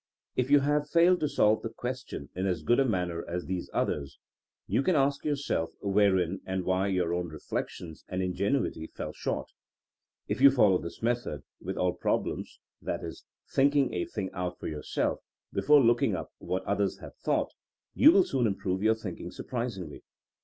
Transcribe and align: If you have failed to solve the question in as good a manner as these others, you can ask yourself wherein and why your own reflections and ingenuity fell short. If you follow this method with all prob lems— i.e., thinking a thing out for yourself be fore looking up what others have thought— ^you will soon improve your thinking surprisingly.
If 0.35 0.49
you 0.49 0.61
have 0.61 0.89
failed 0.89 1.19
to 1.19 1.29
solve 1.29 1.61
the 1.61 1.69
question 1.69 2.29
in 2.35 2.47
as 2.47 2.63
good 2.63 2.79
a 2.79 2.85
manner 2.85 3.23
as 3.27 3.45
these 3.45 3.69
others, 3.71 4.17
you 4.65 4.81
can 4.81 4.95
ask 4.95 5.23
yourself 5.23 5.73
wherein 5.79 6.41
and 6.43 6.63
why 6.65 6.87
your 6.87 7.13
own 7.13 7.27
reflections 7.27 8.03
and 8.07 8.19
ingenuity 8.19 8.87
fell 8.87 9.13
short. 9.13 9.51
If 10.27 10.41
you 10.41 10.49
follow 10.49 10.79
this 10.79 11.03
method 11.03 11.43
with 11.61 11.77
all 11.77 11.93
prob 11.93 12.25
lems— 12.25 12.47
i.e., 12.87 13.11
thinking 13.53 13.93
a 13.93 14.05
thing 14.05 14.31
out 14.33 14.57
for 14.57 14.65
yourself 14.67 15.19
be 15.53 15.61
fore 15.61 15.83
looking 15.83 16.15
up 16.15 16.31
what 16.39 16.63
others 16.65 16.97
have 16.97 17.15
thought— 17.17 17.51
^you 17.95 18.11
will 18.11 18.23
soon 18.23 18.47
improve 18.47 18.81
your 18.81 18.95
thinking 18.95 19.29
surprisingly. 19.29 20.01